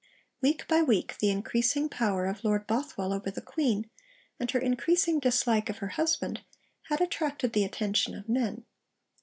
Week 0.41 0.67
by 0.67 0.81
week, 0.81 1.15
the 1.19 1.29
increasing 1.29 1.87
power 1.87 2.25
of 2.25 2.43
Lord 2.43 2.65
Bothwell 2.65 3.13
over 3.13 3.29
the 3.29 3.39
Queen, 3.39 3.87
and 4.39 4.49
her 4.49 4.57
increasing 4.59 5.19
dislike 5.19 5.69
of 5.69 5.77
her 5.77 5.89
husband, 5.89 6.41
had 6.85 7.01
attracted 7.01 7.53
the 7.53 7.63
attention 7.63 8.15
of 8.15 8.27
men. 8.27 8.65